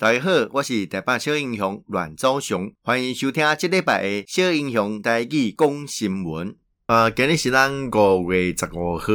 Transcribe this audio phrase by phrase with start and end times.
[0.00, 6.56] 大家好，我是台北小英雄阮昭雄，欢迎收听这礼拜的小英雄台语讲新闻。
[6.86, 9.12] 呃，今日是咱五月十五号，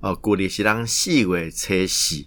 [0.00, 2.24] 呃，旧历是咱四月初四。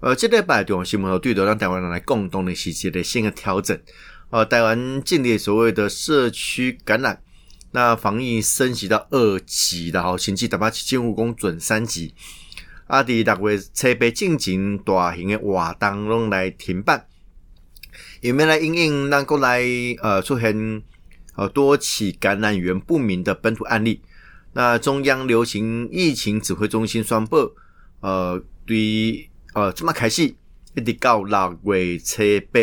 [0.00, 3.80] 呃，这礼拜重要新闻对头让台湾人来共同的是一个新的调整。
[4.30, 7.22] 呃，台湾建立所谓的社区感染，
[7.70, 12.12] 那防疫升级到二级的吼，甚至台北市政府讲准三级。
[12.86, 13.02] 啊！
[13.02, 17.06] 伫六月初八进行大型的活动拢来停办，
[18.20, 20.82] 因为来因应咱国内呃出现
[21.34, 24.02] 呃多起感染源不明的本土案例。
[24.52, 27.54] 那中央流行疫情指挥中心宣布，
[28.00, 30.34] 呃，对呃这么开始
[30.74, 32.22] 一直到六月初
[32.52, 32.60] 八，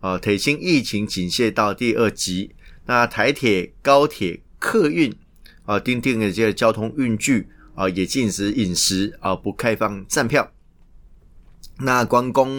[0.00, 2.54] 呃提升疫情警戒到第二级。
[2.86, 5.14] 那台铁、高铁、客运
[5.66, 7.48] 啊，订定的这个交通运具。
[7.74, 10.52] 啊，也禁止饮食啊，不开放站票。
[11.78, 12.50] 那观光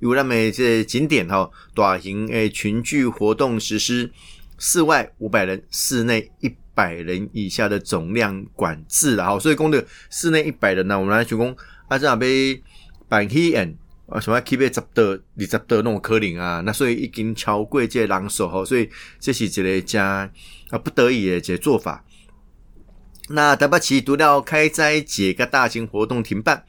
[0.00, 4.10] 有那么这景点哈，大型诶群聚活动实施，
[4.58, 9.38] 室外五百人，室内一百人以下的总量管制了哈。
[9.38, 11.54] 所以讲的室内一百人呢，我们来就讲
[11.88, 12.60] 啊，这样被
[13.06, 13.76] 办起演
[14.06, 18.88] 啊，什么 keep 十的二十的那种可能啊，那所以已经超过这人数哈，所以
[19.20, 20.28] 这是一个加
[20.70, 22.02] 啊不得已的这做法。
[23.30, 26.62] 那台北市独料开斋节个大型活动停办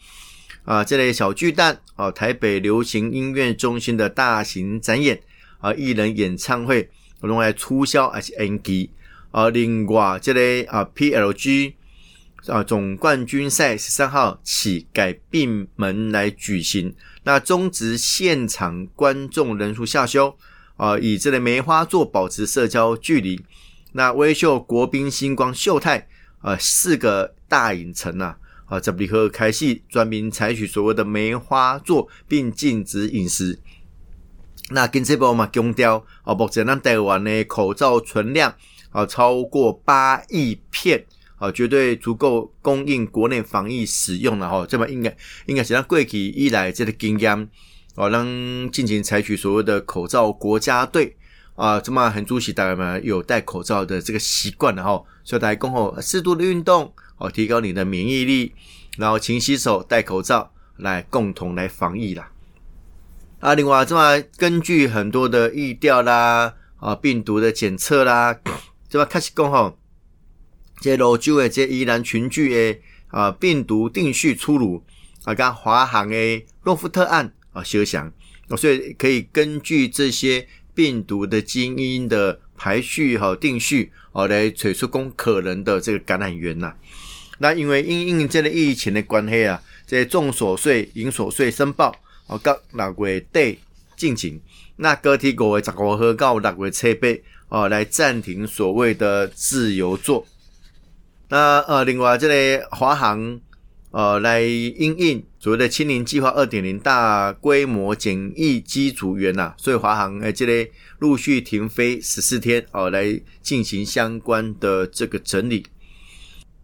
[0.63, 5.21] 啊，这类小巨蛋啊，台北流行音乐中心的大型展演
[5.59, 6.89] 啊，艺人演唱会
[7.23, 8.89] 用来促销还是延期
[9.31, 9.49] 啊。
[9.49, 11.73] 另外，这类啊 PLG
[12.47, 16.95] 啊总冠军赛十三号起改闭门来举行，
[17.25, 20.37] 那终止现场观众人数下修
[20.77, 23.43] 啊，以这类梅花座保持社交距离。
[23.91, 26.07] 那威秀国宾星光秀泰。
[26.45, 28.35] 呃，四个大影城呐，
[28.67, 33.57] 啊，十二号开戏专门采取所谓的梅花座，并禁止饮食。
[34.69, 38.53] 那跟这波嘛强调，啊，目前咱台湾的口罩存量
[38.91, 41.03] 啊超过八亿片，
[41.37, 44.67] 啊，绝对足够供应国内防疫使用了哈。
[44.67, 45.17] 这么应该
[45.47, 47.49] 应该是咱过去以来这个经验，
[47.95, 48.23] 啊，让
[48.69, 51.17] 进行采取所谓的口罩国家队。
[51.55, 58.53] 啊，这么很主席大家嘛有戴口罩的这个习惯了哈，所以大家共好适度的运动哦，提高你的免疫力，
[58.97, 62.29] 然后勤洗手、戴口罩来共同来防疫啦。
[63.39, 68.37] 啊，另外这么根据很多的疫调啦，啊病毒的检测啦，
[68.89, 69.77] 这么开始讲吼，
[70.81, 74.83] 这芦洲的这依然群聚的啊病毒定序出炉
[75.23, 78.11] 啊，跟华航的诺富特案啊相像，
[78.57, 80.45] 所以可以根据这些。
[80.75, 86.75] 病毒的基因的排序和定序哦，来取出供可能的这个感染源呐。
[87.39, 91.95] 那因为因应这个疫情的关系啊，这重所税、营所税申报
[92.27, 93.57] 哦，到六月底
[93.95, 94.39] 进行。
[94.75, 97.07] 那个体五月十五号到六月七八
[97.49, 100.27] 哦，来暂停所谓的自由座。
[101.29, 103.39] 那呃，另外这个华航。
[103.95, 110.69] 呃，来因应所谓的“清零计划二点零”大规模检疫机组员呐，所以华航诶，这类
[110.99, 115.65] 陆续停飞十四天哦，来进行相关的这个整理。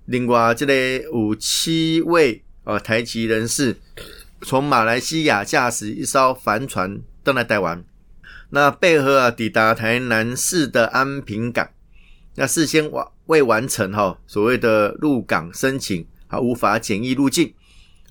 [0.07, 3.77] 另外，这类有七位呃台籍人士
[4.41, 7.81] 从马来西亚驾驶一艘帆船登来台湾，
[8.49, 11.69] 那配合啊抵达台南市的安平港，
[12.35, 16.05] 那事先完未完成哈所谓的入港申请。
[16.31, 17.53] 啊，无法检疫入境，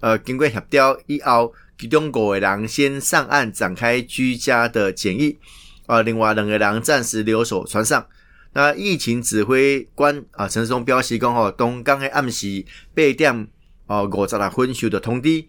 [0.00, 5.38] 呃，经过协调以后，其中五个人先上岸展开居家的检疫，
[5.86, 8.06] 啊、另外两个人暂时留守船上。
[8.52, 12.64] 那疫情指挥官啊，陈时中表示讲，吼，东港的暗时
[12.94, 13.48] 八点
[13.86, 15.44] 哦五十六分收到通知，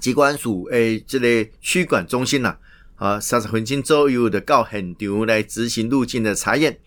[0.00, 2.56] 机关署诶，这个区管中心呐，
[2.96, 6.78] 啊，三十分钟左右的到现场来执行入境的查验。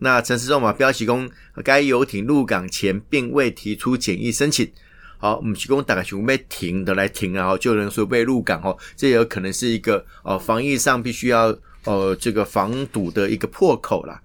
[0.00, 1.30] 那陈时中嘛标示讲，
[1.62, 4.70] 该游艇入港前并未提出检疫申请。
[5.18, 14.20] 好，我们提供大概全部被停的来停然后，就能说被入港哦，这有可能是一个呃防疫上必须要呃这个防堵的一个破口啦。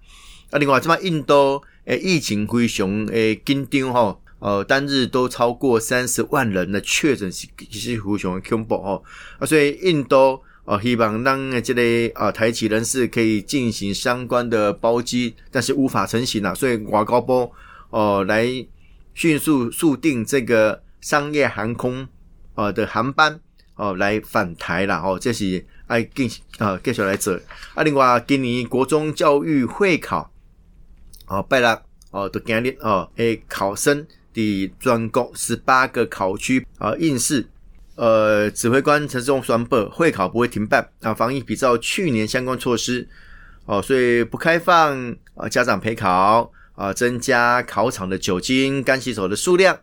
[0.50, 9.02] 啊，另外这边印度诶疫情灰熊诶紧张哈，呃单日都超过三十万人的确诊是其实非常恐怖哦，
[9.38, 10.42] 啊所以印度。
[10.70, 17.52] 哦，希望让这类啊台企人士可以进行相关的包机，但是无法成行了，所以外交部
[17.90, 18.46] 哦来
[19.16, 22.08] 迅速速定这个商业航空
[22.54, 23.40] 呃的航班
[23.74, 26.30] 哦来返台了哦，这是爱继
[26.60, 27.34] 啊继续来做
[27.74, 27.82] 啊。
[27.82, 30.32] 另外，今年国中教育会考
[31.26, 31.82] 哦拜六
[32.12, 34.06] 哦的今日哦诶考生
[34.36, 37.48] 的全国十八个考区啊应试。
[38.00, 43.06] 呃，指挥官陈时中宣布会考不会停办啊，防疫比照去年相关措施
[43.66, 49.78] 哦，所以不开放啊家长陪考啊，增加考场的酒精干洗手的数量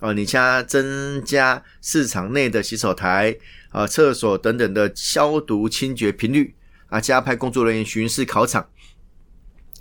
[0.00, 3.36] 啊，你加增加市场内的洗手台
[3.68, 6.54] 啊、厕所等等的消毒清洁频率
[6.86, 8.66] 啊，加派工作人员巡视考场。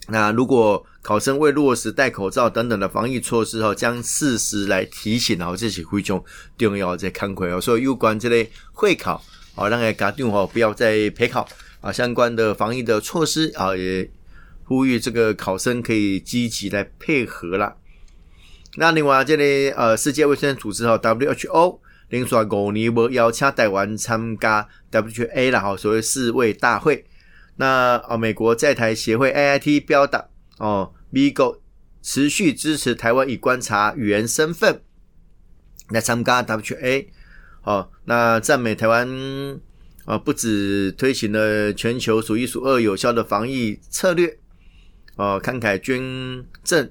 [0.09, 6.23] 那如果考生未落实戴口罩等等的防疫措施后，将适时来提醒哦，这是非常
[6.57, 7.59] 重要的看回哦。
[7.59, 9.21] 所以有关这类会考
[9.55, 11.47] 啊，让家长哦不要再陪考
[11.81, 14.09] 啊，相关的防疫的措施啊，也
[14.63, 17.75] 呼吁这个考生可以积极来配合啦。
[18.75, 21.79] 那另外这里呃，世界卫生组织哈 WHO
[22.09, 27.05] 连续五年没邀请台湾参加 WHA 啦哈，所谓世卫大会。
[27.57, 31.59] 那哦，美国在台协会 AIT 表达哦，美国
[32.01, 34.81] 持续支持台湾以观察员身份
[35.89, 37.07] 来参加 WHA
[37.63, 39.07] 哦，那赞美台湾
[40.05, 44.37] 啊，不止推行了全球数一数二有效的防疫策略
[45.15, 46.89] 哦，慷慨捐赠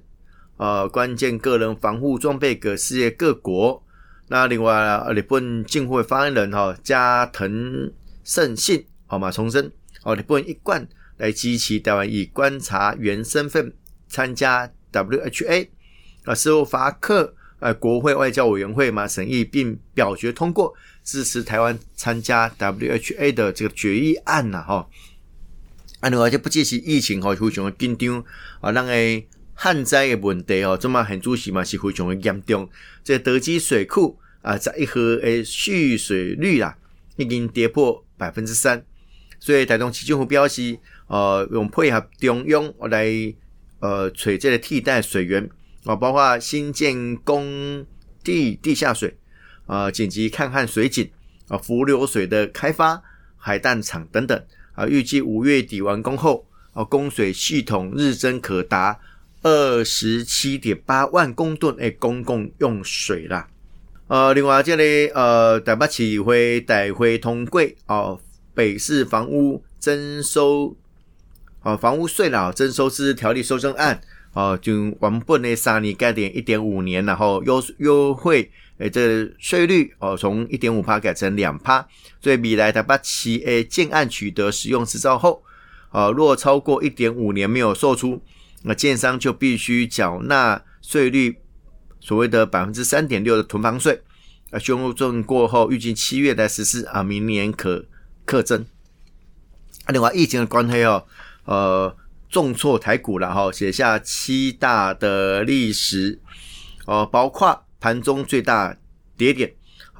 [0.57, 3.83] 啊，关键个人防护装备给世界各国。
[4.29, 7.93] 那另外，日本近会发言人哈加藤
[8.25, 9.71] 胜信好嘛重申。
[10.06, 10.87] 哦，日本一贯
[11.17, 13.73] 来支持台湾以观察员身份
[14.06, 15.67] 参加 WHA
[16.23, 20.73] 啊，斯洛伐克呃国会外交委员会嘛审议并表决通过
[21.03, 24.88] 支持台湾参加 WHA 的这个决议案呐哈。
[25.99, 28.25] 啊，另外就不计其疫情哈，非常的紧张
[28.61, 29.23] 啊，那个
[29.55, 32.70] 旱灾的问题哦，这么很主席嘛是非常的严重。
[33.02, 36.79] 这德基水库啊，在一河诶蓄水率啊
[37.17, 38.85] 已经跌破百分之三。
[39.38, 40.79] 所以台中市政府表示，
[41.09, 43.06] 呃，用配合中央来，
[43.81, 45.49] 呃，取这个替代水源
[45.85, 47.87] 啊，包括新建工
[48.25, 49.17] 地地下水
[49.67, 51.09] 啊，紧急抗旱水井
[51.49, 53.03] 啊，伏流水的开发、
[53.37, 54.44] 海淡厂等等
[54.75, 58.99] 啊，预计五月底完工后啊，供水系统日增可达
[59.43, 63.49] 二十七点八万公吨诶公共用水啦。
[64.09, 68.21] 呃，另外这里呃，台北市会大会通过哦。
[68.56, 70.75] 北市房屋征收
[71.61, 74.00] 啊，房屋税啦，征收之条例修正案
[74.32, 81.87] 啊，就原本的三年改点一点五年，然后优优惠诶，这税率哦，从一点五趴改成两趴。
[82.23, 85.43] 所以未来台北市诶建案取得使用执照后，
[85.91, 88.23] 啊，若超过一点五年没有售出，
[88.62, 91.37] 那建商就必须缴纳税率
[92.00, 94.00] 所谓的百分之三点六的囤房税。
[94.50, 97.85] 啊，修正过后，预计七月来实施啊，明年可。
[98.26, 98.67] 课征，
[99.88, 101.06] 另外疫情的关系哦，
[101.44, 101.96] 呃，
[102.28, 106.20] 重挫台股了哈，写下七大的历史
[106.87, 108.76] 哦，包括盘中最大
[109.17, 109.55] 跌点，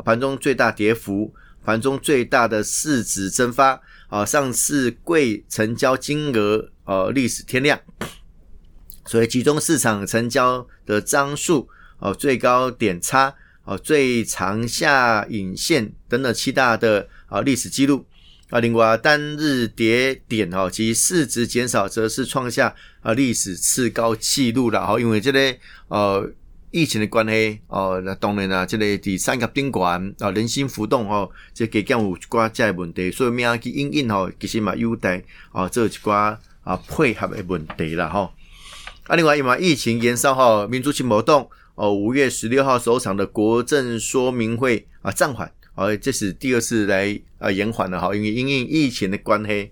[0.05, 1.33] 盘中最大跌幅，
[1.65, 7.81] 盘中最大的市值蒸发啊，上市柜成交金额呃历史天量，
[9.05, 11.69] 所以集中市场成交的张数
[12.01, 13.33] 哦，最高点差
[13.63, 18.05] 哦，最长下影线等等七大的啊历史记录。
[18.49, 22.73] 啊，另外单日跌点哈及市值减少，则是创下
[23.03, 25.01] 啊历史次高纪录了哈。
[25.01, 25.57] 因为这个
[25.89, 26.31] 呃
[26.71, 35.21] 疫情的关系哦，那当然啦，这个第三级宾馆啊人心浮动哦，这个加有一寡这问题，所以咩啊去因应吼，其实嘛有待
[35.51, 38.33] 啊做一寡啊配合的问题了哈。
[39.09, 45.51] 啊，另外因为疫情延烧哈，民族性活动哦，五月十六号首场的国政说明会啊暂缓。
[45.77, 49.71] 哦，这是第二次来呃延缓了哈，因为因应疫情的关系，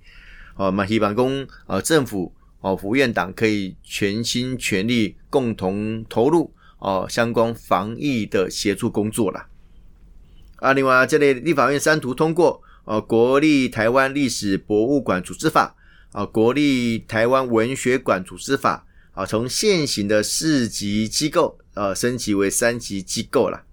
[0.54, 2.30] 哦，嘛希望讲呃政府
[2.60, 9.48] 哦府院党可以全心全力共同投入哦相关防疫的协助工作啦。
[10.56, 15.74] 啊，另外这里立法院三读通过呃国立台湾历史博物馆组织法
[16.12, 23.64] 啊，国立台湾文学馆组织法啊，从现行的四级机构呃升级为三级机构了。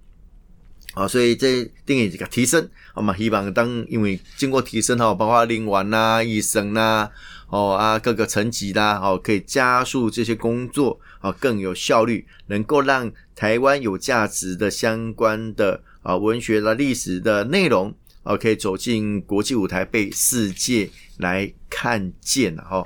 [0.93, 7.09] 啊，所以这定义这个提升，我们希望当因为经过提升哈，包括临完呐、医生呐，
[7.47, 22.85] 哦啊各个层级啦，哦可以加速这些工作，啊更有效率，能够让台湾有价值的相关的啊文学的历史的内容，啊可以走进国际舞台，被世界来看见了哈。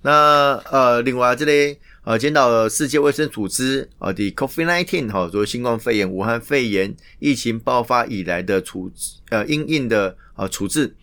[0.00, 1.76] 那呃，另外这里。
[2.04, 8.92] 呃，检讨世界卫生组织啊的 COVID-19 哈，作为新冠肺炎、武汉肺炎疫情爆发以来的处
[9.30, 10.94] 呃应应的啊处置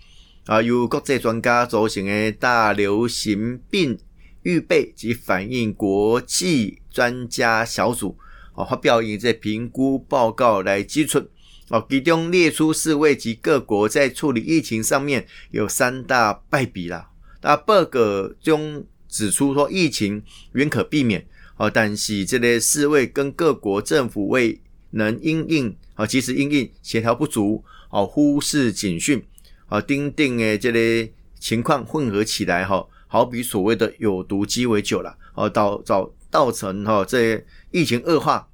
[0.45, 3.97] 啊，由国际专家组成的大流行病
[4.43, 8.15] 预备及反应国际专家小组
[8.53, 11.27] 啊发表以这评估报告来基准
[11.69, 17.09] 哦，其中列出世卫及各国在处理疫情上面有三大败笔啦。
[17.41, 17.99] 那报告
[18.39, 21.27] 中指出说，疫情原可避免，
[21.57, 24.59] 哦，但是这类世卫跟各国政府未
[24.91, 29.21] 能因应，哦，及时因应协调不足，哦，忽视警讯，
[29.67, 38.47] 哦，丁定诶这类情况混合起来，哈，好比所谓的有毒鸡尾酒了，哦，导造造成哈这疫情恶化。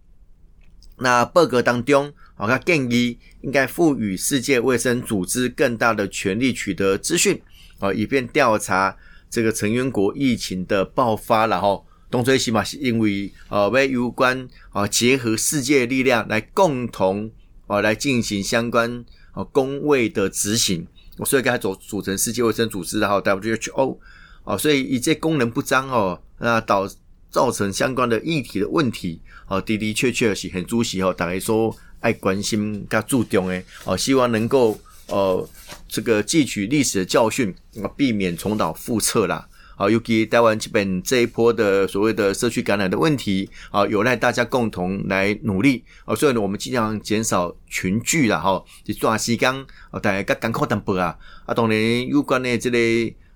[0.97, 7.39] 那报告当中，哦，他建议应该赋予世界卫生组织更大的权力取得资讯。
[7.79, 8.97] 啊，以便调查
[9.29, 17.29] 这个成员国疫情的爆发，然后东吹西嘛，是因为呃，为有关啊，结合世界力量来共同
[17.67, 20.87] 啊来进行相关啊公卫的执行，
[21.25, 23.97] 所以该组组成世界卫生组织，然后 WHO
[24.43, 26.87] 啊，所以以这功能不彰哦，那导
[27.29, 34.79] 造成相关的议题的问题，啊的的确确是很主席哦，大家说爱关心加注重诶，哦，希望能够。
[35.07, 35.49] 呃，
[35.87, 39.47] 这个汲取历史的教训，啊，避免重蹈覆辙啦。
[39.77, 45.83] 啊，尤其台湾这边这一波的所谓的社区感染的问题，啊，有赖大家共同来努力。
[46.03, 49.53] 啊，所以呢，我们尽量减少群聚啦，哈，就抓时间，
[49.91, 51.15] 啊，大家赶快淡薄啊。
[51.45, 52.77] 啊，当然有关的这个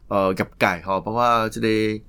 [0.08, 2.02] 呃业界，哈，包括这个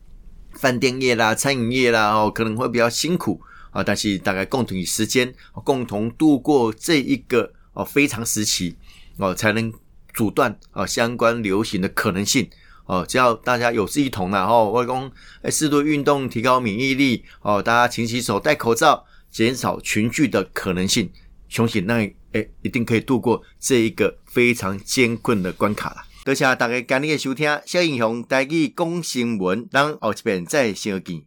[0.55, 3.39] 饭店业啦、餐饮业啦，哦，可能会比较辛苦
[3.71, 8.77] 啊，但是大概共同以时间，共同度过这一个哦非常时期。
[9.19, 9.73] 哦，才能
[10.15, 12.49] 阻断啊相关流行的可能性
[12.87, 13.05] 哦。
[13.07, 15.11] 只要大家有志一同然后外公
[15.43, 17.63] 诶适度运动，提高免疫力哦。
[17.63, 21.11] 大家勤洗手，戴口罩，减少群聚的可能性，
[21.49, 21.95] 相信那
[22.33, 25.97] 诶一定可以度过这一个非常艰困的关卡了。
[26.25, 31.21] 多谢大家今日的收听，小英雄带去讲新闻，等后一遍再相见。